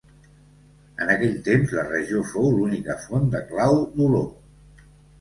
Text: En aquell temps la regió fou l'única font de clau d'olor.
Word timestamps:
En 1.05 1.11
aquell 1.15 1.35
temps 1.49 1.75
la 1.81 1.85
regió 1.91 2.23
fou 2.33 2.51
l'única 2.57 2.99
font 3.07 3.31
de 3.37 3.45
clau 3.55 3.81
d'olor. 3.97 4.29